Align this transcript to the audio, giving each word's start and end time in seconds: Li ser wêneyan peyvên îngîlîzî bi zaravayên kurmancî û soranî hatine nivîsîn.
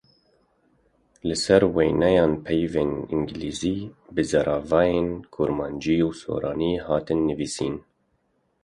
Li 1.29 1.35
ser 1.43 1.61
wêneyan 1.75 2.33
peyvên 2.45 2.91
îngîlîzî 3.13 3.77
bi 4.13 4.21
zaravayên 4.31 5.09
kurmancî 5.35 5.97
û 6.07 6.09
soranî 6.21 6.73
hatine 6.87 7.23
nivîsîn. 7.29 7.75